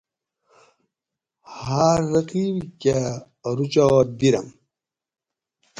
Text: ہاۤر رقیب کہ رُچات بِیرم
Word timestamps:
ہاۤر 1.57 1.99
رقیب 2.13 2.55
کہ 2.81 2.97
رُچات 3.57 4.07
بِیرم 4.19 4.47